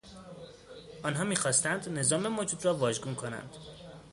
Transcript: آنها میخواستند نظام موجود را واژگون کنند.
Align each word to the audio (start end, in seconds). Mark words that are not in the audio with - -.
آنها 1.03 1.23
میخواستند 1.23 1.89
نظام 1.89 2.27
موجود 2.27 2.65
را 2.65 2.75
واژگون 2.75 3.15
کنند. 3.15 3.49